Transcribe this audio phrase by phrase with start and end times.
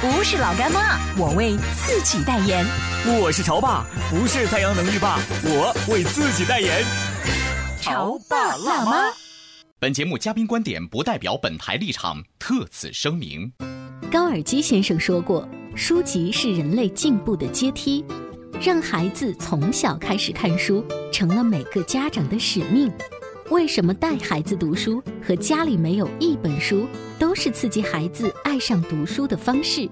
[0.00, 2.64] 不是老干妈，我为自己代言。
[3.20, 6.84] 我是潮爸，不是太阳能浴霸，我为自己代言。
[7.80, 9.12] 潮爸辣妈。
[9.80, 13.52] 本节目嘉宾观点不代表本台立场，特此声明。
[14.08, 18.04] 高尔基先生说过：“书籍是人类进步的阶梯。”
[18.62, 22.88] 让孩子从小开始看书，成了每个家长的使命。
[23.50, 26.86] 为什么带孩子读书和家里没有一本书
[27.18, 29.88] 都是刺激孩子爱上读书的方式？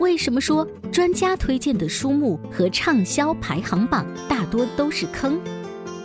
[0.00, 5.40] 为什么说专家推荐的书目和畅销排行榜大多都是坑？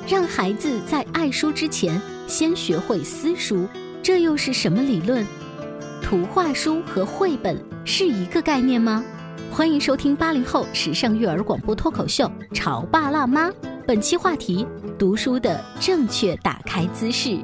[0.07, 3.67] 让孩子在爱书之前先学会撕书，
[4.03, 5.25] 这又是什么理论？
[6.03, 9.03] 图画书和绘本是一个概念吗？
[9.51, 13.49] 欢迎收听八零后时尚育儿广播脱口秀《潮爸辣妈》，
[13.87, 14.65] 本期话题：
[14.97, 17.37] 读书的正确打开姿势。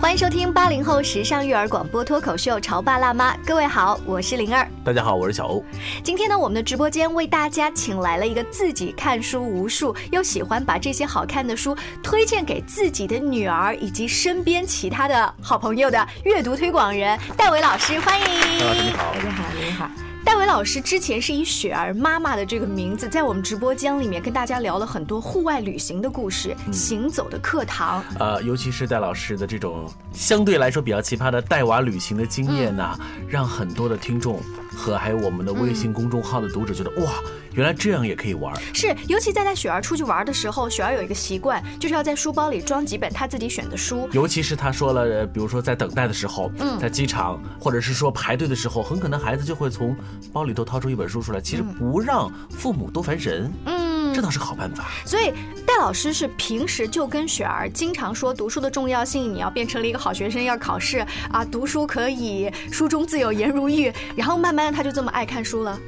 [0.00, 4.64] 欢迎收听八零后时尚育儿广播脱口秀《潮爸辣妈》，各位好，我是灵儿。
[4.84, 5.64] 大家好，我是小欧。
[6.04, 18.24] 今天呢，我们的直播间为大家请来了一个自己看书无数，又喜欢把这些好看的书推荐给自己的女儿以及身边其他的好朋友的阅读推广人戴维老师，欢迎。
[18.24, 19.90] 你好，大家好，您好。
[20.26, 28.02] 戴维老师之前是以雪儿妈妈的这个名字，在我们直播间里面跟大家聊了很多户外旅行的故事，行走的课堂。
[28.18, 32.98] 呃，尤其是戴老师的这种相对来说比较奇葩的带娃旅行的经验呢，
[33.28, 34.40] 让很多的听众
[34.76, 37.12] 和还有我们的微信公众号的读者觉得哇。
[37.54, 44.06] 原来这样也可以玩，是，尤其在带雪儿出去玩的时候，雪儿有一个习惯，就是要在书包里装几本她自己选的书。
[44.12, 49.96] 尤其是她说了，比如说在等待的时候，嗯，在机场，或者是说排队的时候，很可能孩子就会从
[50.34, 53.85] 包里头掏出一本书出来，其实不让父母多烦神，嗯，
[54.16, 54.86] 这倒是好办法。
[55.04, 55.30] 所以
[55.66, 65.78] 戴老师是平时就跟雪儿经常说读书的重要性，你要变成了一个好学生，要考试啊，读书可以书中自有颜如玉，然后慢慢的他就这么爱看书了。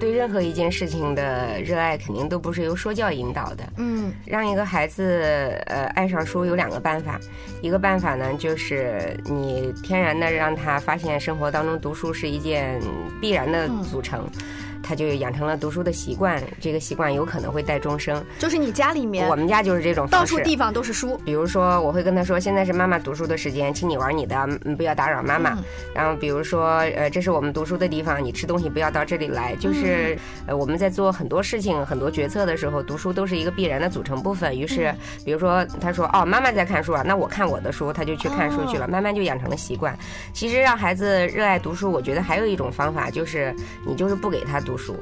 [0.00, 3.64] 对任何一件事情的热爱，肯定都不是由说教引导的。
[3.76, 7.20] 嗯，让一个孩子呃爱上书有两个办法，
[7.60, 12.80] 一个办法呢就是你天然的让他发现生活当中读书是一件
[13.20, 14.24] 必然的组成。
[14.92, 18.22] 他就养成了读书的习惯，这个习惯有可能会带终生。
[18.38, 21.18] 就是你家里面，我们家就是这种，到处地方都是书。
[21.24, 25.56] 比如说，我会跟他说：“现在是妈妈读书的时间，请你玩你的，不要打扰妈妈。”
[25.96, 29.56] 然后，比如说，呃，这是我们读书的地方，你吃东西不要到这里来。
[29.56, 30.14] 就是
[30.46, 34.54] 呃，我们在做很多事情、很多决策的时候，读书都是一个必然的组成部分。
[34.54, 39.98] 于是，比如说，他说：“哦，妈妈在看书啊，那我看我的书。”他就去看书去了，慢慢就养成了习惯。
[40.34, 43.54] 其实，让孩子热爱读书，我觉得还有一种方法，就是
[43.86, 44.72] 你就是不给他读。
[44.72, 45.00] 读书，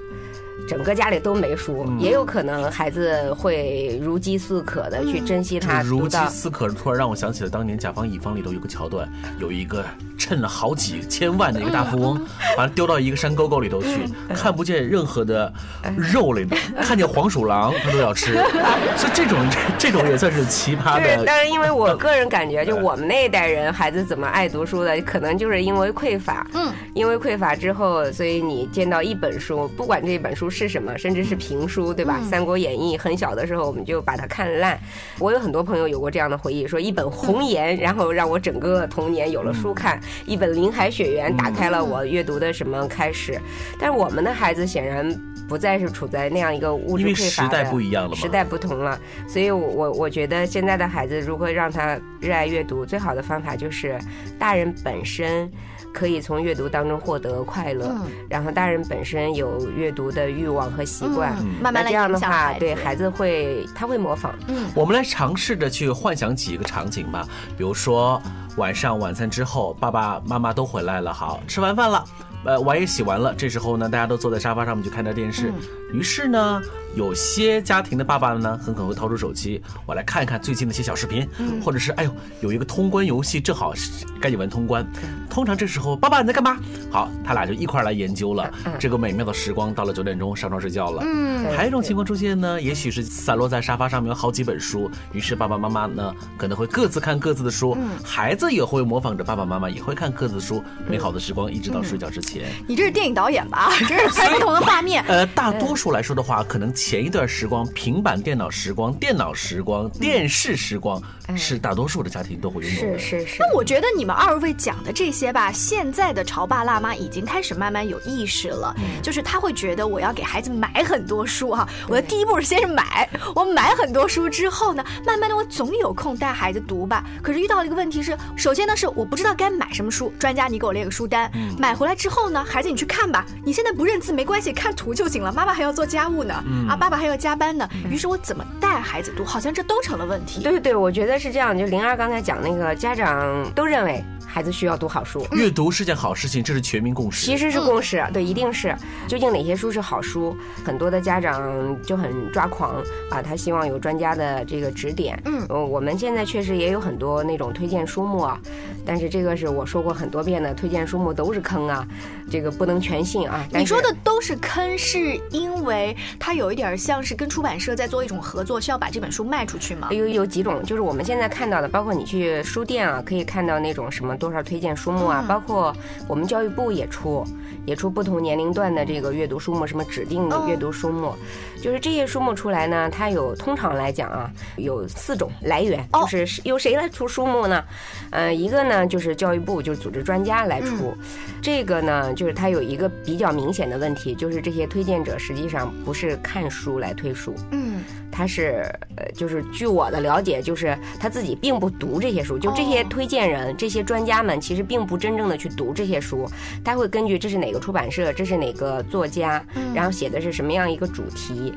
[0.70, 5.82] 整个家里都没书，也有可能孩子会如饥似渴的去珍惜它。
[5.82, 9.08] 如饥似渴，突然让我想起了当年甲方乙方里头有个桥段，
[9.40, 9.84] 有一个。
[10.20, 12.22] 趁了好几千万的一个大富翁，
[12.54, 14.04] 把他丢到一个山沟沟里头去，
[14.34, 15.50] 看不见任何的
[15.96, 16.44] 肉类，
[16.82, 18.34] 看见黄鼠狼他都要吃，
[18.98, 19.38] 所以这种
[19.78, 21.24] 这种也算是奇葩的。
[21.24, 26.46] 但是因为我个人感觉，就我们那一代人孩子怎么爱读书的，可能就是因为匮乏。
[26.52, 32.20] 嗯，因为匮乏之后，所以你见到一本书，不管这本书是什么，甚至是评书，对吧？
[32.28, 34.78] 《三国演义》很小的时候我们就把它看烂。
[35.18, 40.00] 我有很多朋友有过这样的回忆，说一本《红颜》，然后让我整个童年有了书看。
[40.26, 43.40] 一本《林海雪原》打开了我阅读的什么开始，
[43.78, 45.12] 但是我们的孩子显然
[45.48, 48.98] 不再是处在那样一个物质匮乏的时代不一样了时代不同了，
[49.28, 53.98] 所以我我觉得现在的孩子如何让他热爱阅读，最好的方法就是
[54.38, 55.50] 大人本身
[55.92, 57.96] 可以从阅读当中获得快乐，
[58.28, 64.34] 然后大人本身有阅读的欲望和习惯，慢慢这样的话，对孩子会他会模仿。
[64.48, 67.26] 嗯，我们来尝试着去幻想几个场景吧，
[67.56, 68.20] 比如说。
[68.56, 72.04] 晚上晚餐之后，爸爸妈妈都回来了，好吃完饭了，
[72.44, 73.32] 呃，碗也洗完了。
[73.32, 75.52] 这时候呢，大家都坐在沙发上面就看着电视。
[75.92, 76.60] 于是呢，
[76.94, 81.26] 有些家庭的爸爸呢，很可能会掏出手机，我来看一看最近的一些小视频，
[81.62, 84.86] 或者是哎呦，有一个通关游戏，正好是赶紧玩通关。
[85.28, 86.58] 通常这时候，爸爸你在干嘛？
[86.90, 89.72] 好，他俩就一块来研究了这个美妙的时光。
[89.72, 91.02] 到了九点钟，上床睡觉了。
[91.06, 102.48] 嗯，还有一种情况出现呢，也许是散落在沙发上面有好几本书，于是爸爸妈妈呢可能会各自看各自的书，孩子也会模仿着爸爸妈妈也会看各自的书，美好的时光一直到睡觉之前。
[102.66, 103.70] 你这是电影导演吧？
[103.86, 105.04] 这是拍不同的画面。
[105.06, 111.00] 呃，大多数来说的话，可能前一段时光，平板电脑时光、电脑时光、电视时光，
[111.36, 112.98] 是大多数的家庭都会拥有的。
[112.98, 113.36] 是是是。
[113.38, 121.68] 那我觉得你们二位讲的这些吧，现在的潮爸辣妈已经开始慢慢有意识了，就是他会觉得我要给孩子买很多书哈。
[121.86, 127.04] 我的第一步是先是买，我买很多书之后呢，慢慢的我总有空带孩子读吧。
[127.22, 135.30] 可是遇到了一个问题是，首先呢是我不知道该买什么书，专家你给我列个书单，买回来之后呢，孩子你去看吧，你现在不认字没关系，看图就行了。
[135.30, 137.68] 妈妈还要做家务呢，啊，爸爸还要加班呢。
[137.90, 140.40] 于是我怎么带孩子读，好像这都成了问题。
[140.40, 141.58] 对对对，我觉得是这样。
[141.58, 144.04] 就灵儿刚才讲那个，家长都认为。
[144.32, 147.26] 孩子需要读好书， 阅读是件好事情，这是全民共识。
[147.26, 148.72] 其实是共识，对，一定是。
[149.08, 150.36] 究竟哪些书是好书？
[150.64, 152.76] 很多的家长就很抓狂
[153.10, 155.20] 啊，他希望有专家的这个指点。
[155.24, 158.40] 嗯，我们现在确实也有很多那种推荐书目啊，
[158.86, 161.84] 但是这个是我说过很多遍的，推荐书目都是坑啊，
[162.30, 163.44] 这个不能全信啊。
[163.52, 169.88] 你说的都是坑，是因为它有一点像是跟出版社在做一种合作，需要把这本书卖出去吗？
[169.90, 174.16] 有有几种，就是我们现在看到的，包括你去书店啊，可以看到那种什么。
[174.20, 175.24] 多少推荐书目啊？
[175.26, 175.74] 包括
[176.06, 177.24] 我们教育部也出，
[177.66, 181.14] 也出不同年龄段的这个阅读书目，什么指定的阅读书目，
[181.60, 187.64] 就是这些书目出来呢，它有通常来讲啊，有四种来源，就是由谁来出书目呢？
[188.10, 190.94] 呃，一个呢就是教育部，就是组织专家来出，
[191.40, 197.82] 这个呢就是它有一个比较明显的问题，就是这些推荐者实际上不是看书来推书，嗯。
[198.12, 198.64] 他是
[198.96, 206.26] 呃，就是据我的了解，就是他自己并不读这些书，就这些推荐人、这些专家们，其实并不真正的去读这些书。
[206.64, 211.52] 他会根据这是哪个出版社，这是哪个作家，然后写的是什么样一个主题。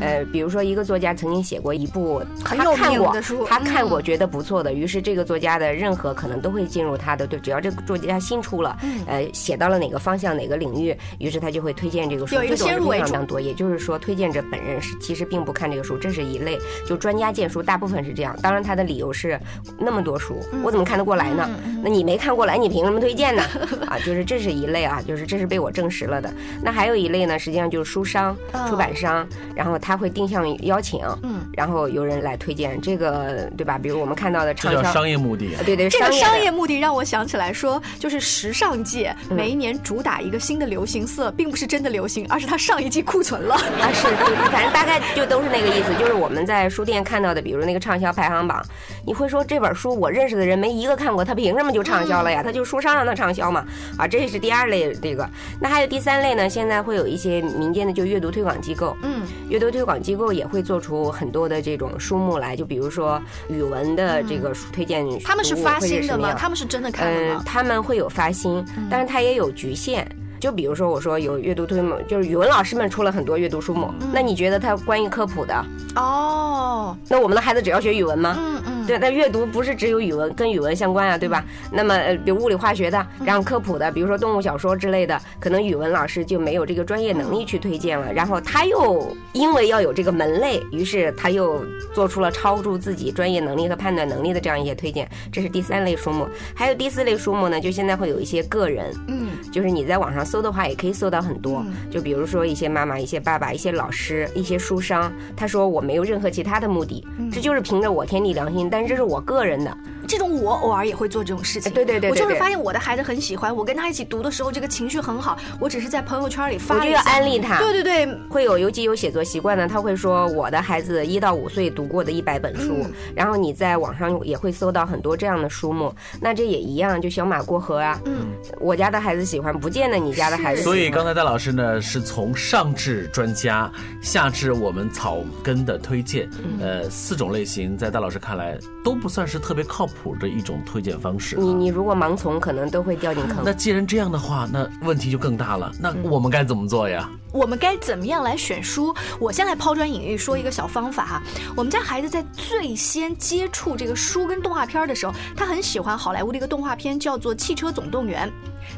[0.00, 8.76] 呃，比如说一个作家曾经写过一部很有名的书，他看过觉得不错的，于是这个作家的任何可能都会进入他的对，只要这个作家新出了，
[9.06, 12.36] 呃，写到了哪个方向、哪个领域，于是他就会推荐这个书。
[12.36, 13.16] 有一个先入为主。
[13.26, 15.96] 多，也就是说，推荐者本人是其实并不看这个书。
[15.96, 18.36] 这是一类，就专家荐书，大部分是这样。
[18.42, 19.40] 当然，他的理由是
[19.78, 21.48] 那么多书，我怎么看得过来呢？
[21.82, 23.42] 那你没看过来，你凭什么推荐呢？
[23.88, 26.30] 啊，就是这是一类啊，就是这是被我证实了的。
[26.62, 28.36] 那还有一类呢，实际上就是书商、
[28.68, 33.78] 出版商，然后他会定向邀请，嗯，然后有人来推荐这个，对吧？
[33.78, 35.50] 比如我们看到的畅销，商业目的。
[35.64, 43.54] 对对，这个商业目的让我想起来说，就是时尚界每一年主打一个新的流行色，并不是真的流行，而是它上一季库存了。
[43.78, 44.08] 啊，是，
[44.50, 45.94] 反正大概就都是那个意思。
[46.00, 48.60] 就是我们在书店看到的，比如那个畅销排行榜，
[49.06, 52.42] 你会说这本书我认识的人没一个看过，他凭什么就畅销了呀？
[52.42, 53.64] 他就书商让他畅销嘛。
[53.96, 55.24] 啊，这是第二类这个。
[55.60, 56.48] 那还有第三类呢？
[56.48, 63.20] 现在会有一些民间的就阅读推广机构，嗯，阅读推广机构也会做出很多的这种书目来，就比如说
[63.50, 66.32] 语文的这个推荐，他们是发新的吗？
[66.32, 67.42] 他们是真的看的吗？
[67.44, 70.10] 他们会有发新，但是它也有局限。
[70.40, 75.64] 就比如说，我说有阅读推目，就是语文老师们出了很多阅读书目，那你觉得它关于科普的？
[75.96, 78.34] 哦，那我们的孩子只要学语文吗？
[78.38, 78.75] 嗯嗯。
[78.86, 81.44] 对，那阅读不是只有语文跟语文相关啊，对吧？
[81.72, 88.12] 那么，呃，比如物理化学的，然后科普的，比如说动物小说之类的，可能语文老师就没有这个专业能力去推荐了。
[88.12, 91.64] 然后他又因为要有这个门类，于是他又
[91.94, 95.08] 做出了超出自己专业能力和判断能力的这样一些推荐。
[95.32, 96.28] 这是第三类书目。
[96.54, 101.64] 还有第四类书目呢，就现在会有一些个人，嗯，就是你在网上搜的话，也可以搜到很多。
[101.90, 108.70] 就比如说一些妈妈、一些爸爸、一些老师、一些书商，他说我没有任何其他的目的，这就是凭着我天地良心。
[108.76, 109.74] 但是这是我个人的，
[110.16, 111.70] 这种我偶尔也会做这种事情。
[111.74, 115.36] 对对对，我就是发现我的孩子很喜欢，我跟他一起读的时候，这个情绪很好。
[115.60, 117.58] 我只是在朋友圈里发，我就要安利他。
[117.58, 122.86] 对对对，会有尤其有写作习惯的，他会说我的孩子一到五岁读过的一百本书。
[123.14, 128.00] 然后你在网上也会搜到很多这样的书目，那这也一样，就小马过河啊。
[128.06, 130.62] 嗯，我家的孩子喜欢，不见得你家的孩子。
[130.62, 133.70] 所以刚才戴老师呢，是从上至专家，
[134.00, 136.26] 下至我们草根的推荐，
[136.58, 138.58] 呃，四种类型，在戴老师看来。
[138.82, 141.36] 都不算是特别靠谱的一种推荐方式。
[141.36, 143.42] 你你如果盲从，可能都会掉进坑。
[143.44, 145.72] 那既然这样的话，那问题就更大了。
[145.80, 147.10] 那我们该怎么做呀？
[147.32, 148.94] 我们该怎么样来选书？
[149.18, 151.22] 我先来抛砖引玉，说一个小方法哈。
[151.56, 158.28] 我们家孩子在最先接触这个书跟动画片的时候，他很喜欢好莱坞的一个动画片，叫做《汽车总动员》。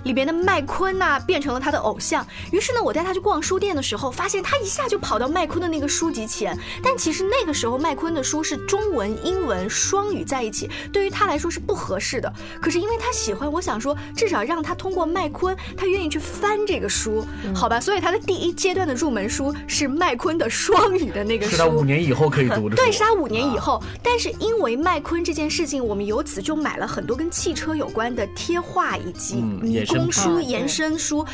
[0.04, 2.26] 里边的麦昆呐、变成了他的偶像。
[2.50, 6.56] 于是呢，我带他去逛书店的时候，发现他一下就跑到麦昆的那个书籍前。
[6.82, 12.32] 但其实那个时候麦昆的书是中文、英文双语在一起，对于他来说是不合适的。
[12.60, 17.80] 可是因为他喜欢，我想说至少让他通过麦昆，他愿意去翻这个书，好吧？
[17.80, 21.52] 所以他的第一阶段的入门书是麦昆的双语的那个书。
[21.52, 22.76] 是他五年以后可以读的。
[22.76, 23.82] 对，是他五年以后。
[24.02, 29.36] 但是因为麦昆这件事情，我们由此就买了很多跟汽车有关的贴画以及
[29.80, 31.24] 迷宫书、延伸书。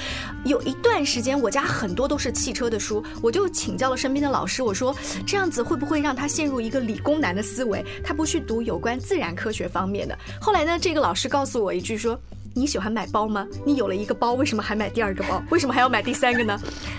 [0.44, 4.94] 有一段时间，我家很多都是汽车的书，我就请教了身边的老师，我说
[5.26, 7.84] 这样子会不会让他陷入一个理工男的思维？
[8.02, 10.18] 他不去读有关自然科学方面的。
[10.40, 12.18] 后来呢，这个老师告诉我一句说。
[12.56, 13.44] 你喜欢买包吗？
[13.64, 15.42] 你有了一个包，为什么还买第二个包？
[15.50, 16.56] 为什么还要买第三个呢？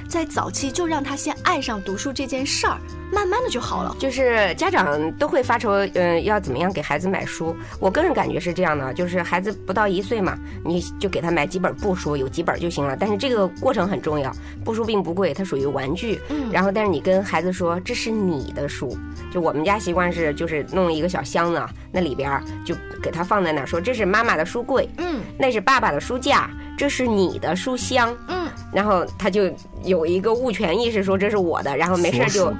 [0.09, 2.77] 在早期就让他先爱上读书这件事儿，
[3.09, 3.95] 慢慢的就好了。
[3.97, 7.55] 就是家长都会发愁，嗯，要怎么样给孩子买书？
[7.79, 12.97] 我个人感觉是这样的，就是孩子不到一岁嘛，你就给他买几本布书，有几本就行了。
[12.99, 14.35] 但是这个过程很重要，
[14.65, 16.19] 布书并不贵，它属于玩具。
[16.29, 16.51] 嗯。
[16.51, 18.97] 然后，但是你跟孩子说这是你的书，
[19.33, 21.63] 就我们家习惯是，就是弄一个小箱子，
[21.95, 24.89] 那里边就给他放在那儿，说这是妈妈的书柜。
[24.97, 25.21] 嗯。
[25.39, 29.49] 那是爸爸的书架，这是你的书香，嗯，然后他就
[29.83, 32.53] 有一个物权意识，说这是我的，然后没事就。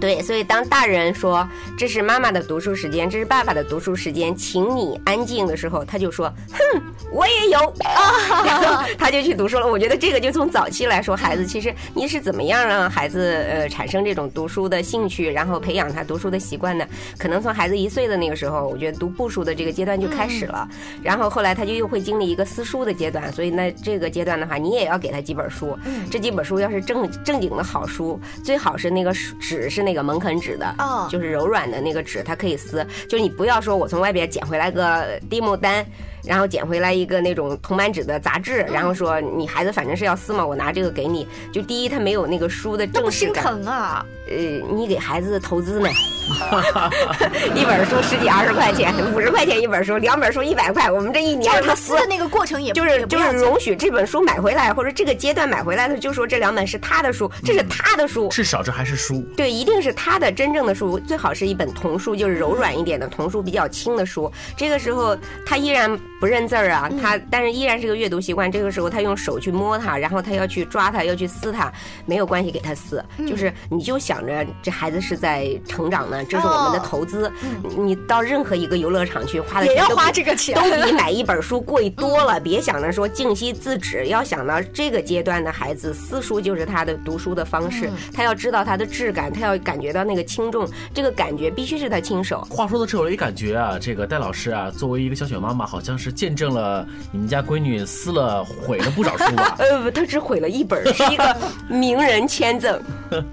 [0.00, 7.58] 对，所以当大人说这是妈妈的读书时间，这是爸爸的读书时间，请你安静的时候，他就说：“哼，我也有。”
[8.46, 9.66] 然后他就去读书了。
[9.66, 16.86] 我觉得这个就从早期来说，孩子其实你是怎么样让孩子呃产生这种读书的兴趣，然后培养他读书的习惯呢？
[17.18, 20.68] 可能从孩子一岁的那个时候，我觉得读步书的这个阶段就开始了。
[21.02, 25.78] 然后后来他就又会经历一个撕书的阶段，所以那这个阶段的话，你也要给他几本书。
[26.10, 29.80] 这几本书要是正正经的好书，最好是那个纸是。
[29.80, 32.84] 那个蒙肯纸的，哦，就是柔软的那个纸，它可以撕。
[33.08, 35.86] 就是你不要说我从外边捡回来个地木单。
[36.24, 41.26] 然后捡回来一个那种铜板纸的杂志，然后说你孩子反正是要撕嘛，我拿这个给你。
[41.52, 43.44] 就第一，他没有那个书的正式感。
[43.44, 44.04] 不心疼啊！
[44.28, 44.36] 呃，
[44.74, 45.88] 你给孩子投资呢，
[47.54, 59.20] 一本书十几二十块钱，五十块钱一本书，两本书一百块，我们这一年他撕的那个过程也就是就是容许这本书买回来，或者这个阶段买回来的，就说这两本是他的书，这是他的书，至少这还是书。
[59.36, 64.30] 对，一定是他的真正的书，最好是一本童书，就是柔软一点的童书，比较轻的书。
[64.56, 65.16] 这个时候
[65.46, 65.98] 他依然。
[66.20, 68.50] 不认字儿啊，他但是依然是个阅读习惯。
[68.50, 71.72] 这个时候他用手去摸它，然后他要去抓它，要去撕它，
[72.06, 73.00] 没有关系，给他撕。
[73.24, 77.30] 就是你就想着这孩子是在成长呢，这是我们的投资。
[77.76, 82.38] 你到任何一个游乐场去花的钱也要花这个钱，都比买一本书贵 多了。
[82.40, 87.90] 别想着说静息自止，要想到这个阶段的孩子撕书就是他的读书的方式。
[88.12, 92.40] 他要知道它的质感，他要感觉到那个轻重，这个感觉必须是他亲手。
[92.50, 96.12] 话说到这，我也感觉啊，这个戴老师啊，作为一个小雪妈妈，好像是。
[96.18, 99.54] 见证了你们家闺女撕了毁了不少书吧？
[99.60, 101.36] 呃，不，她只毁了一本，是一个
[101.68, 102.82] 名人签证，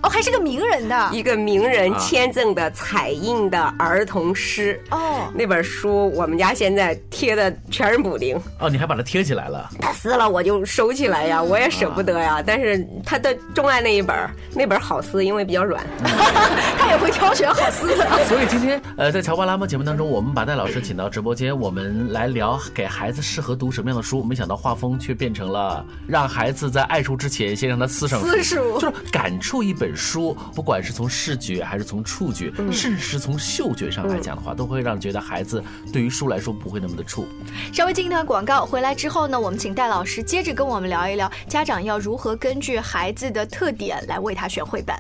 [0.04, 4.80] 哦，还是个名人的，一个名人签证的彩印的儿童诗。
[4.92, 8.40] 哦，那本书我们家现在贴的全是补丁。
[8.60, 9.70] 哦，你还把它贴起来了？
[9.80, 12.44] 他撕了我就收起来呀，我也舍不得呀。
[12.46, 14.16] 但是他的钟爱那一本，
[14.54, 15.84] 那本好撕，因为比较软。
[16.78, 18.06] 他也会挑选好撕的。
[18.28, 22.60] 所以今天呃，在乔巴拉姆节目当中，我们把戴老师请到直播间，我们来聊。
[22.74, 24.22] 给孩子适合读什么样的书？
[24.24, 37.26] 没想到画风却变成了让孩子在爱书之前先让他撕上撕书，就是感触一本书，不管是从视觉还是从触觉，甚至是从嗅觉上来讲的话，都会让觉得孩子对于书来说不会那么的怵。
[37.74, 44.96] 稍微进一段广告，回来之后呢，我们请戴老师接着跟我们聊一聊家长要如何根据孩子的特点来为他选绘本。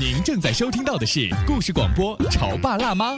[0.00, 3.12] 您正在收听到的是故事广播《潮爸辣妈》。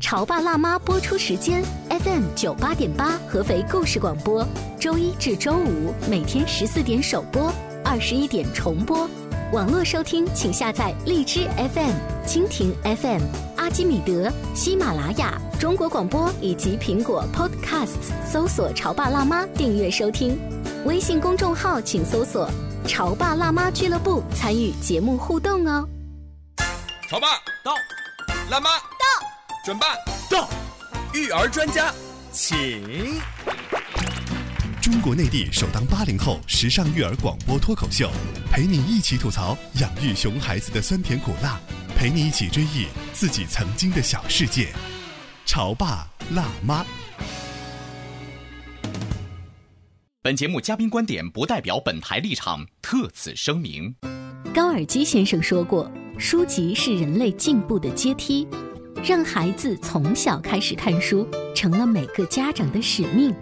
[0.00, 4.46] 潮爸辣妈播出时间：FM 九八点八，合肥故事广播，
[4.80, 7.52] 周一至周五每天十四点首播，
[7.84, 9.06] 二十一点重播。
[9.50, 11.94] 网络收听，请下载荔枝 FM、
[12.26, 13.22] 蜻蜓 FM、
[13.56, 20.38] 阿基米德、喜马拉雅、中国广播以及苹果 Podcasts，搜索“潮爸辣妈”订阅收听。
[20.84, 22.50] 微信公众号请搜索
[22.86, 25.88] “潮爸辣妈俱乐部”，参与节目互动哦。
[27.08, 27.28] 潮爸
[27.64, 27.72] 到，
[28.50, 29.26] 辣妈到。
[29.64, 29.86] 准爸
[30.30, 30.46] 到，
[31.14, 31.90] 育儿专家，
[32.32, 33.18] 请。
[34.90, 38.10] 中国内地首档八零后时尚育儿广播脱口秀，
[38.50, 41.60] 陪你一起吐槽养育熊孩子的酸甜苦辣，
[41.94, 44.68] 陪你一起追忆自己曾经的小世界。
[45.44, 46.86] 潮爸辣妈。
[50.22, 53.94] 本节目嘉宾观点不代表本台立场，特此声明。
[54.54, 58.48] 高尔基先生说过：“书籍是人类进步的阶梯。”
[59.04, 63.32] 让孩子从小开始看书，成了每个家长的使命。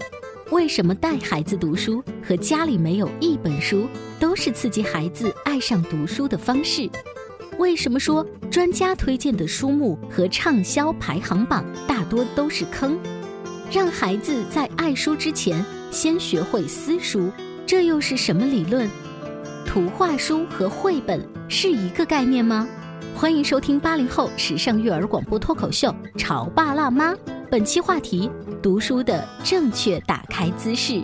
[0.52, 3.88] 为什么带孩子读书和家里没有一本书
[4.20, 6.88] 都是刺激孩子爱上读书的方式？
[7.58, 12.96] 为什么说专家推荐的书目和畅销排行榜大多都是坑？
[13.72, 17.28] 让孩子在爱书之前先学会撕书，
[17.66, 18.88] 这又是什么理论？
[19.66, 22.68] 图画书和绘本是一个概念吗？
[23.16, 25.88] 欢迎收听八零后时尚育儿广播脱口秀
[26.18, 27.12] 《潮爸辣妈》，
[27.48, 28.28] 本期话题：
[28.60, 31.00] 读书的正确打开姿势。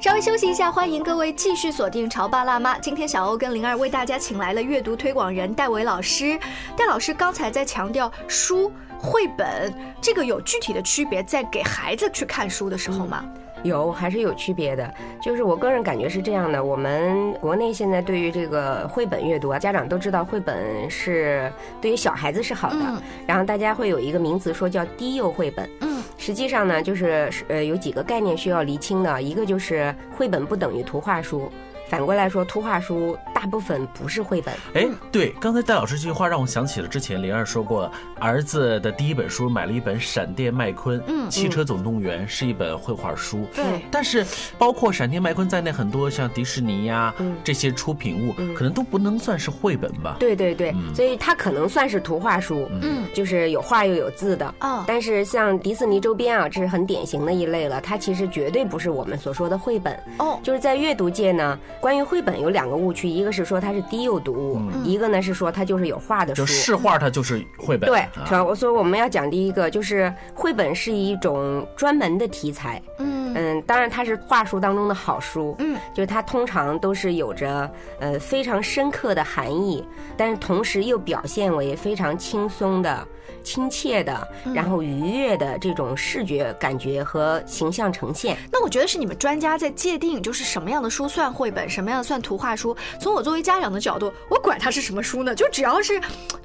[0.00, 2.76] 稍微休息一下，欢迎各位继续锁定《潮爸辣妈》。
[2.80, 6.38] 今天小欧跟灵儿为大家请来了阅读推广人戴维老师。
[6.74, 13.24] 戴老师刚才在强调书、绘本这个有具体的区别，在给孩子去看书的时候吗？
[13.64, 16.62] 有还是有区别的，就是我个人感觉是这样的。
[16.62, 25.68] 我们国内现在对于这个绘本阅读啊，家长都知道绘本是对于小孩子是好的，然后大家会有一个名词说叫低幼绘本。
[25.80, 31.50] 嗯，实际上呢，就是呃有几个概念需要厘清的，一个就是绘本不等于图画书。
[31.88, 34.54] 反过来说，图画书大部分不是绘本。
[34.72, 43.46] 哎，对，刚才戴老师这句话让我想起了之前灵儿说过，儿子的第一本书买了一本《闪电麦昆》，嗯，《汽车总动员》是一本绘画书。
[43.54, 44.24] 对，但是
[44.56, 50.16] 包括闪电麦昆在内，很多像迪士尼呀嗯这些出品物，可能都不能算是绘本吧？
[50.18, 54.54] 对对对，所以它可能算是图画书，嗯，就是有画又有字的。
[54.60, 59.94] 哦，但是像迪士尼周边啊，这是很典型的一类了，它其实绝对不是我们所说的绘本。
[60.16, 61.58] 哦，就是在阅读界呢。
[61.78, 66.42] 关于绘本有两个误区，一个是说它是低幼读物，一个呢是说它就是有画的书。
[66.42, 67.90] 就是画，它就是绘本。
[67.90, 68.06] 对，
[68.54, 72.80] 所以我们要讲第一个，就是绘本是一种专门的题材。
[72.98, 75.56] 嗯嗯，当然它是画书当中的好书。
[75.58, 79.84] 嗯，就是它通常都是有着呃非常深刻的含义，
[80.16, 83.06] 但是同时又表现为非常轻松的。
[83.44, 88.36] 亲切的，然后愉悦的这种视觉感觉和形象呈现。
[88.50, 92.76] 那我觉得是你们专家在界定，就是什么样的书算绘本，什么样的算图画书。
[92.98, 95.34] 从我作为家长的角度，我管它是什么书呢？
[95.34, 96.00] 就只要是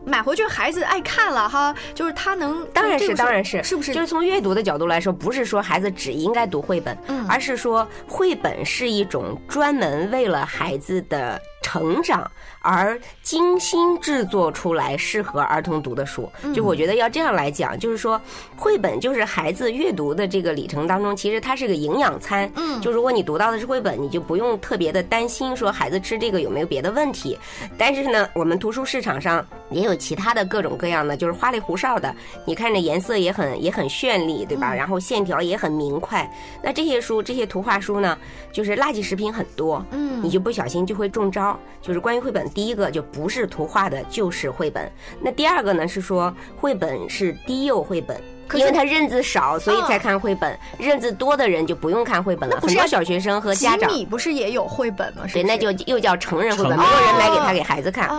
[0.05, 3.93] 买回去孩子爱看了哈， 就是他能，当然是，当然是，是不是？
[3.93, 11.41] 就是从阅读的角度来说，不是说孩子只应该读绘本，而是说绘本是一种专门为了孩子的。
[11.61, 12.29] 成长
[12.61, 18.19] 而精心制作出来适合儿童读的书，就我觉得要这样来讲，就是说，
[18.55, 22.51] 绘本就是孩子阅读的这个里程当中，其实它是个营养餐。
[22.55, 27.37] 嗯，就如果你读到的是绘本，你就不用特别的担心说孩子吃这个有没有别的问题。
[27.77, 32.13] 但是呢，我们图书市场上也有其他的各种各样的，就是花里胡哨的，
[32.45, 34.73] 你看着颜色也很也很绚丽，对吧？
[34.73, 36.29] 然后线条也很明快。
[36.61, 38.17] 那这些书，这些图画书呢，
[38.51, 39.85] 就是垃圾食品很多。
[39.91, 41.48] 嗯，你就不小心就会中招。
[41.81, 44.91] 就是关于绘本，第一个就不是图画的，就是绘本。
[45.21, 48.19] 那第二个呢，是说绘本是低幼绘本。
[48.53, 50.57] 因为他认字少，所以才看绘本。
[50.77, 52.59] 认字多的人就不用看绘本了。
[52.62, 55.23] 很多小学生和家长，你不是也有绘本吗？
[55.31, 58.09] 对，那就又叫成人绘本，没有人买给他给孩子看。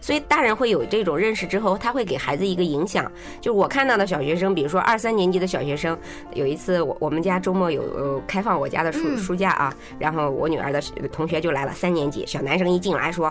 [0.00, 3.10] 所以大人会有这种认识之后，他会给孩子一个影响。
[3.40, 5.98] 就是我看到的小学生，比如说二三年级的小学生，
[6.34, 10.80] 有一次我我们家周末有开放我家的书书架啊，然后我女儿的
[11.12, 13.26] 同学就来了，三年级小男生一进来说，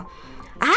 [0.58, 0.68] 啊。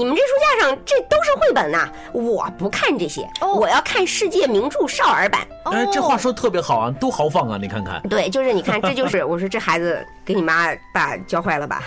[0.00, 1.86] 你们这书架上这都是绘本呐！
[2.14, 5.42] 我不看这些，我要看世界名著少儿版。
[5.64, 7.58] 哎，这话说的特别好啊，多豪放啊！
[7.60, 11.82] 你看看，对，就是你看，这就 是我说这孩子给你妈爸教坏了吧？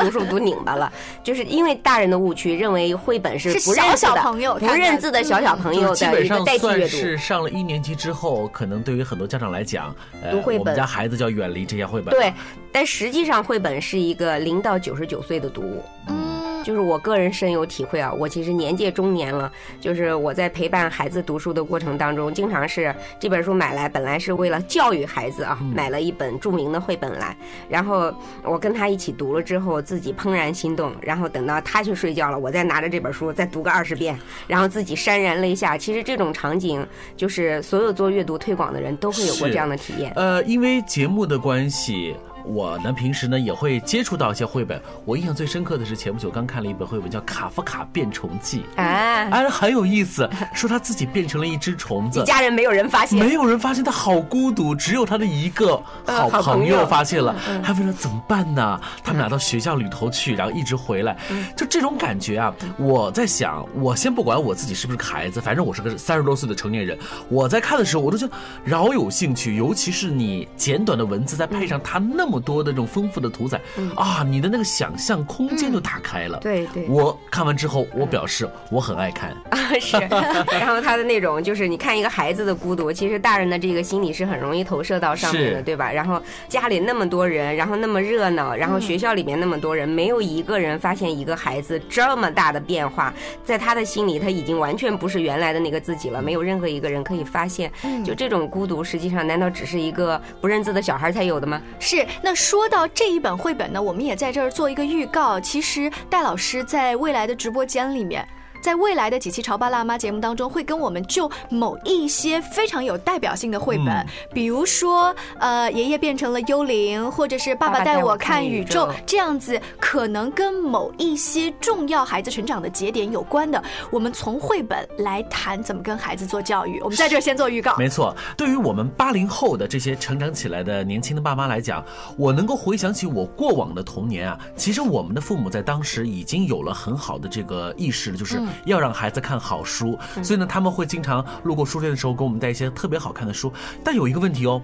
[0.00, 6.88] 读书读拧巴了，就是因为大人的误区，认为绘本是不认字的、不认字的小小朋友的一个代替阅读。
[6.88, 9.94] 是上了一年级之后，可能对于很多家长来讲，
[10.32, 12.12] 读绘本，我们家孩子就要远离这些绘本。
[12.12, 12.34] 对，
[12.72, 15.84] 但实际上绘本是一个零到九十九岁的读物。
[16.08, 16.21] 嗯。
[16.62, 27.36] 就是我个人深有体会啊，我其实年届中年了，就是我在陪伴孩子读书的过程当中，经常是这本书买来本来是为了教育孩子啊，买了一本著名的绘本来，
[27.68, 28.12] 然后
[28.44, 35.76] 我跟他一起读了之后，自己怦然心动，然后等到他去睡觉了，我再拿着这本书再读个二十遍，然后自己潸然泪下。
[35.76, 40.12] 其实这种场景，就是所有做阅读推广的人都会有过这样的体验。
[40.16, 42.14] 呃，因为节目的关系。
[42.44, 44.80] 我呢，平时呢也会接触到一些绘本。
[45.04, 48.58] 我印象最深刻的是前不久刚看了一本绘本，叫《卡夫卡变虫记》。
[48.76, 57.34] 哎，哎，很有意思，说他自己变成了一只虫子，一家人没有人发现，没有人发现他好孤独，只有他的一个好朋友发现了。
[57.62, 58.80] 他问他怎么办呢？
[59.04, 61.16] 他们俩到学校里头去，然后一直回来，
[61.56, 62.52] 就这种感觉啊。
[62.76, 66.98] 我在想，我先不管我自己是不是个孩子，反正我是个三十多岁的成年人。
[67.28, 72.31] 我在看的时候，我都觉得饶有兴趣，尤其是你简短的文字，再配上他那么。
[72.32, 73.60] 么多的这种丰富的图彩，
[73.94, 76.38] 啊，你的那个想象空间就打开了。
[76.38, 79.58] 对对我看完之后，我表示我很爱看啊。
[79.78, 79.96] 是，
[80.58, 85.92] 然后他的那种就是你看一个孩子的孤独，其实大人的这个心理是很容易投射到上面的，对吧？
[85.92, 93.12] 然后家里那么多人，然后那么热闹，然后学校里面那么多人，没有一个人发现一个孩子这么大的变化，
[93.44, 97.70] 在他的心里他已经完全不是原来的那个自己了，没有任何一个人可以发现。
[98.04, 101.60] 就这种孤独，实际上难道只是一个不认字的小孩才有的吗？
[101.78, 105.40] 是，那说到这一本绘本呢，我们也在这儿做一个预告。
[105.40, 108.26] 其实戴老师在未来的直播间里面。
[108.62, 126.80] 在未来的几期《潮爸辣妈》节目当中，会跟我们就某一些非常有代表性的绘本，嗯比如说，呃，爷爷变成了幽灵，或者是爸爸带我看宇宙这样子，可能跟某一些重要孩子成长的节点有关的，我们从绘本来谈怎么跟孩子做教育。
[126.82, 127.76] 我们在这儿先做预告。
[127.76, 131.84] 没错，对于我们八零后的这些成长起来的年轻的爸妈来讲，
[132.16, 143.52] 我能够回想起我过往的童年啊，其实我们的父母在当时已经有了很好的这个意识了，就是要让孩子看好书，所以呢，他们会经常路过书店的时候给我们带一些特别好看的书。
[143.84, 144.62] 但有一个问题哦，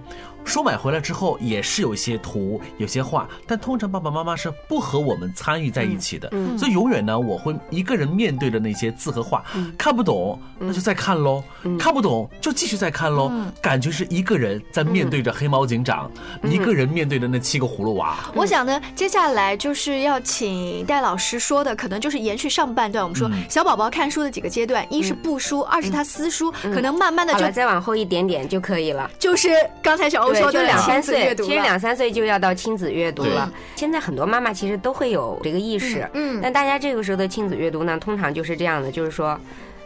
[0.49, 9.43] 书买回来之后也是有一些图、有些画，但通常爸爸妈妈是不和我们参与在一起的，所以永远呢，我会一个人面对着那些字和画，
[9.77, 11.43] 看不懂那就再看喽，
[11.77, 13.31] 看不懂就继续再看喽，
[13.61, 16.11] 感觉是一个人在面对着黑猫警长，
[16.43, 18.17] 一个人面对着那七个葫芦娃。
[18.33, 23.03] 我想呢，接下来就是要请戴老师说的，可能就是延续上半段。
[23.03, 29.09] 我们说小宝宝看书的几个阶段，一是不书，二是他撕书，可能慢慢的就好了，再往后一点点就可以了。
[29.19, 29.49] 就是
[29.81, 31.35] 刚才小欧对，说就两三岁。
[31.35, 33.51] 其实两三岁就要到亲子阅读了。
[33.75, 36.07] 现在很多妈妈其实都会有这个意识，
[36.41, 39.39] 但大家这个时候的亲子阅读呢，通常就是这样的，就是说，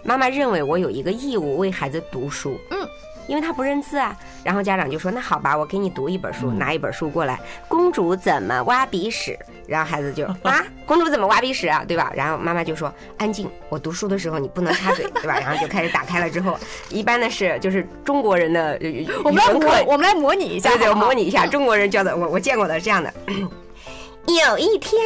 [0.03, 2.87] 妈妈认为我有一个义务为孩子读书，嗯。
[3.27, 12.12] 因为他不认字啊，然后家长就说：“那好吧，我给你读一本书，嗯拿一本书过来，公主怎么挖鼻屎？”然后孩子就 啊，公主怎么挖鼻屎啊，对吧？
[12.15, 16.57] 然后妈妈就说：“安静，我读书的时候你不能插嘴， 对吧？”然后就开始打开了之后，
[16.89, 18.89] 一般的是就是中国人的呃
[19.23, 23.13] 我们来语文课模，我们来模拟一下，对对，模拟一下中国人教的，我我见过的是这样的。
[24.27, 25.01] 有一天，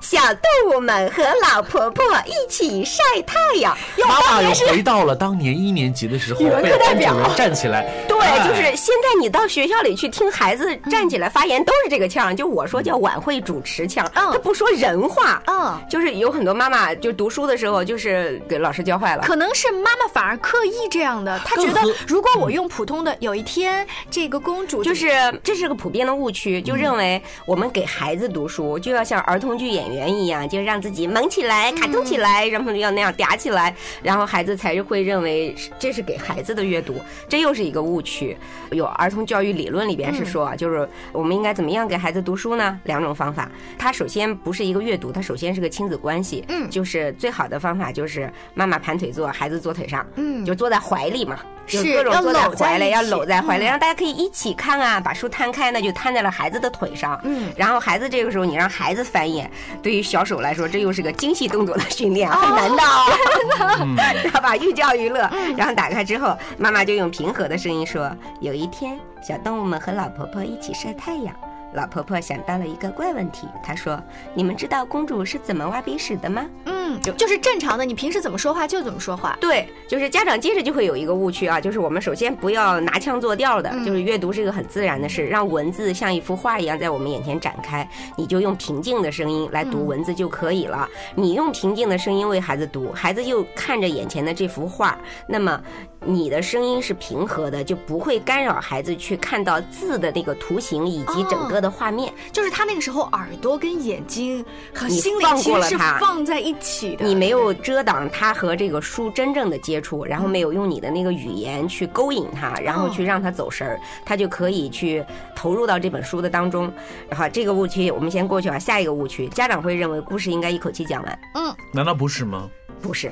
[0.00, 3.76] 小动物们和老婆婆一起晒太阳。
[4.06, 12.34] 妈妈又回到了当年一年级的时候，语文课代表站起来， 对，哎就是现在你到学校里去听孩子站起来发言，都是这个腔儿。
[12.34, 15.42] 就我说叫晚会主持腔，嗯他不说人话。
[15.46, 19.22] 嗯，就是有很多妈妈就读书的时候，就是给老师教坏了。
[19.22, 25.10] 可能是妈妈反而刻意这样的，她觉得如果我用普通的，有一天这个公主就是
[25.42, 38.36] 这是个普遍的误区，就认为我们给孩子读书就要像儿童剧演员一样，就让自己萌起来、卡通起来，然后要那样嗲起来，然后孩子才会认为这是给孩子的阅读，这又是一个误区。
[38.70, 42.78] 有儿童教育理论里边是说，啊，就是我们应该怎么样给孩子读书呢？
[42.84, 51.38] 两种方法，它首先不是一个阅读，它首先是个亲子关系，嗯就是最好的方法就是妈妈盘腿坐，孩子坐腿上，嗯就坐在怀里嘛。
[51.66, 57.20] 就是各种坐在怀里，要搂在怀里，嗯让大家可以一起看啊，把书摊开呢，就摊在了孩子的腿上。
[57.24, 59.50] 嗯，然后孩子这个时候你让孩子翻页，
[59.82, 63.82] 对于小手来说，这又是个精细动作的训练，哦很难的哦。
[63.82, 68.10] 嗯然后把寓教于乐，然后打开之后，妈妈就用平和的声音说
[68.40, 71.34] ：“有一天，小动物们和老婆婆一起晒太阳。”
[71.74, 74.00] 老婆婆想到了一个怪问题，她说
[74.34, 79.36] ：“你们知道公主是怎么挖鼻屎的吗？”嗯，就就是正常的，你平时怎么说话就怎么说话。
[79.40, 90.88] 对，就是家长接着就会有一个误区啊，就是我们首先不要拿腔作调的，嗯就是阅读是一个很自然的事，让文字像一幅画一样在我们眼前展开，你就用平静的声音来读嗯文字就可以了。
[91.14, 95.60] 你用平静的声音为孩子读，孩子就看着眼前的这幅画，那么
[96.04, 102.12] 你的声音是平和的，就不会干扰孩子去看到字的那个图形以及整个的画面。
[102.32, 104.44] 就是他那个时候耳朵跟眼睛
[104.74, 107.04] 和你心里放其实是放在一起的。
[107.04, 116.72] 你没有遮挡他和这个书真正的接触，然后没有用你的那个语言去勾引他，然后去让他走神儿，他就可以去投入到这本书的当中。
[117.08, 122.50] 然后这个误区我们先过去啊，下一个误区，家长会认为故事应该一口气讲完，嗯难道不是吗？
[122.82, 123.10] 不是，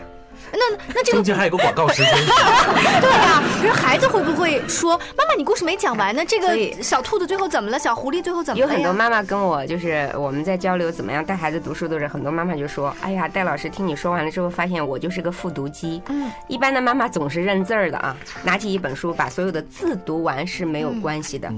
[0.54, 2.12] 那那这个中间还有个广告时间。
[3.00, 6.24] 对呀、可是孩子会不会说：“妈妈，你故事没讲完呢？
[6.26, 7.78] 这个小兔子最后怎么了？
[7.78, 21.52] 小狐狸最后怎么了呀？”有很多妈妈跟我就是我们在交流怎么样带孩子读书的时候，很多妈妈就说：“哎呀，戴老师听你说完了之后，发现我就是个复读机。”嗯，一般的妈妈总是认字儿的啊，拿起一本书把所有的字读完是没有关系的，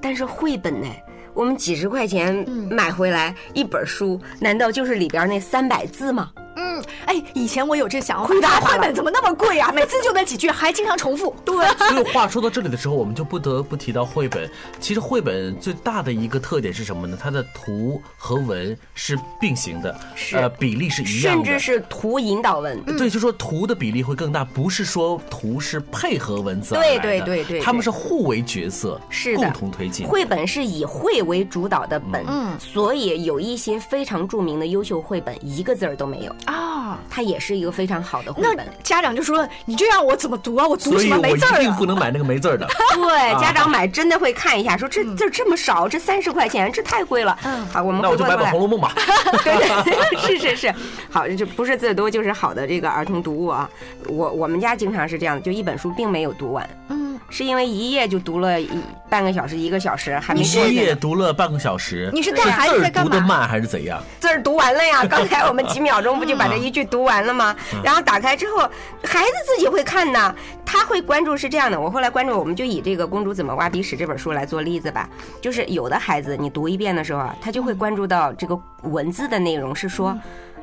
[0.00, 0.88] 但是绘本呢？
[1.34, 6.30] 我们几十块钱买回来一本书，难道就是里边那三百字吗？
[6.72, 9.70] 嗯，哎，以前我有这想法，绘本怎么那么贵啊？
[9.74, 11.34] 每次就那几句，还经常重复。
[11.44, 14.50] 对，所以话说到这里的时候，我们就不得不提到绘本。
[14.80, 17.18] 其实绘本最大的一个特点是什么呢？
[17.20, 21.44] 它的图和文是并行的，是呃，比例是一样的。
[21.44, 22.82] 甚至是图引导文。
[22.96, 30.06] 对，就说图的比例会更大，不是说图是配合文字而来对的，对对对他们是互为角色，是的共同推进。
[30.06, 36.71] 绘本是以绘为主导的本，嗯所以有一些非常著名的优秀绘本，一个字儿都没有，啊，
[37.10, 38.66] 它也是一个非常好的绘那本。
[38.82, 40.66] 家长就说：“你这样我怎么读啊？
[40.66, 42.66] 我读什么没字儿定不啊能买那个没字儿的。
[42.94, 47.36] 对，家长买真的会看一下，说这字儿这么少，这三十块钱，这太贵了。
[47.44, 48.92] 嗯好，我们那我就买红楼梦》吧。
[49.42, 50.74] 对对，是是是，
[51.10, 53.68] 好，这不是字多就是好的这个儿童读物啊。
[54.08, 57.01] 我我们家经常是这样的，就一本书并没有读完，嗯，
[57.32, 58.68] 是因为一页就读了一
[59.08, 60.94] 半个小时、一个小时，还没你一页。
[60.94, 63.98] 读了半个小时，你是带孩子在干嘛读的慢还是怎样？
[64.20, 67.56] 字儿读完了呀， 刚才我们几秒钟不就把这一句读完了吗？
[67.82, 68.58] 然后打开之后，
[69.02, 71.80] 孩子自己会看的，他会关注是这样的。
[71.80, 75.08] 我后来关注，我们就以这个《公主怎么挖鼻屎》这本书来做例子吧。
[75.40, 80.14] 就是有的孩子，你读一遍的时候啊，他就会关注到这个文字的内容是说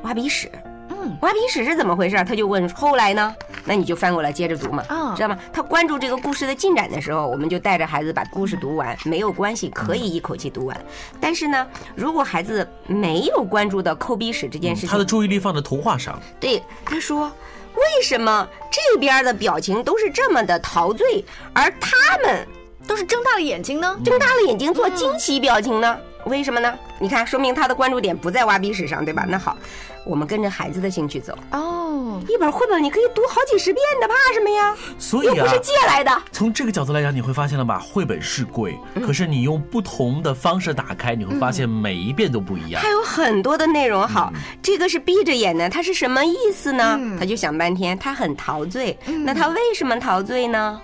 [0.02, 0.48] 挖鼻屎。
[0.90, 2.16] 嗯，挖鼻屎是怎么回事？
[2.24, 3.34] 他就问后来呢？
[3.70, 5.38] 那你就翻过来接着读嘛，啊知道吗？
[5.52, 10.76] 他关注这个故事的进展的时候，我们就带着孩子把故事读完，没有关系，可以一口气读完。
[11.20, 17.30] 但是呢，如果孩子没有关注到抠鼻屎这件事情，他的注意力放在图画上，对他说。
[17.72, 22.44] 为什么这边的表情都是这么的陶醉，而他们
[22.84, 23.96] 都是睁大了眼睛呢。
[24.04, 25.96] 睁大了眼睛做惊奇表情呢？
[26.26, 26.72] 为什么呢？
[26.98, 29.24] 你看，说明他的关注点不在挖鼻屎上，对吧？
[29.28, 29.56] 那好，
[30.04, 31.36] 我们跟着孩子的兴趣走。
[31.52, 34.76] 哦，一本绘本你可以读好几十遍的，怕什么呀？
[34.98, 36.10] 所以啊又不是，借来的。
[36.32, 37.78] 从这个角度来讲，你会发现了吧？
[37.78, 42.90] 绘本是贵，嗯可是你用不同的方式打开，你会发现每一遍都不一样它。
[42.90, 44.06] 有很多的内容。
[44.06, 46.98] 好，这个是闭着眼的，它是什么意思呢？
[47.00, 48.98] 嗯他就想半天，他很陶醉。
[49.24, 50.80] 那他为什么陶醉呢？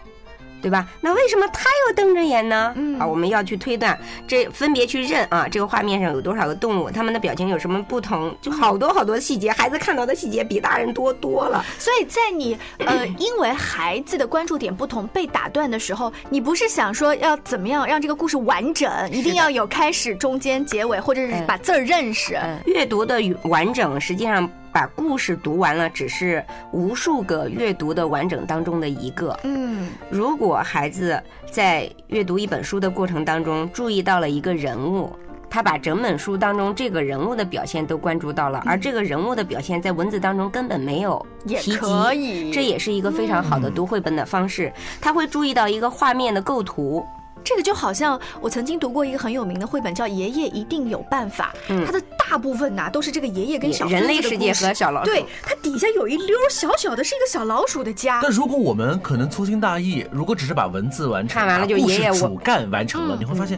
[0.67, 0.85] 对吧？
[1.01, 2.73] 那为什么他要瞪着眼呢？
[2.75, 11.65] 嗯啊，我们要去推断，这分别去认啊，这个画面上有多少个动物，它们的表情有什么不同，就好多好多细节，孩子看到的细节比大人多多了。
[11.79, 22.35] 所以在你呃， 因为孩子的关注点不同被打断的时候，你不是想说要怎么样让这个故事完整，一定要有开始、中间、结尾，或者是嗯把字儿认识。
[22.43, 29.35] 嗯，阅读的完整，实际上把故事读完了，只是无数个阅读的完整当中的一个。
[29.43, 31.19] 嗯如果孩子
[31.51, 35.11] 在阅读一本书的过程当中注意到了一个人物，
[35.49, 44.71] 他把整本书当中这个人物的表现都关注到了，而这个人物的表现在文字当中根本没有也提及，可以这也是一个非常好的读绘本的方式。
[45.01, 47.03] 他会注意到一个画面的构图，
[47.47, 55.11] 这个就好像我曾经读过一个很有名的绘本，叫《爷爷一定有办法》，嗯它的大部分呐、都是这个爷爷跟小孙子的人类世界故事和小老鼠。
[55.13, 58.19] 对，它底下有一溜小小的，是一个小老鼠的家。
[58.21, 63.57] 但如果我们可能粗心大意，如果只是把文字完成，看完了就把故事爷爷我主干完成了，嗯你会发现，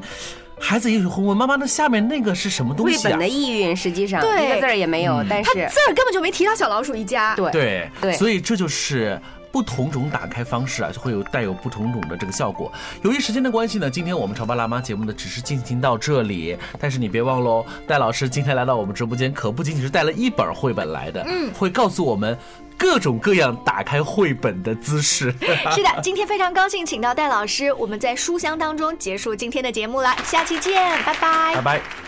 [0.60, 3.26] 孩子也许会问妈妈，那下面那个是什么东西啊绘本的？
[3.26, 7.34] 意蕴实际上对一个字儿也没有，嗯但是它字儿根本就没提到小老鼠一家。
[7.36, 9.18] 对对对所以这就是。
[9.50, 12.70] 不同种打开方式啊，就会有带有不同种的这个效果。
[13.02, 22.36] 由于时间的关系呢，今天我们潮爸辣妈节目呢只是进行到这里，但是你别忘喽，戴老师今天来到我们直播间，可不仅仅是带了一本绘本来的，嗯，会告诉我们
[22.76, 25.32] 各种各样打开绘本的姿势。
[25.74, 32.07] 是的，今天非常高兴请到戴老师，我们在书香当中结束今天的节目了，下期见，拜拜拜拜。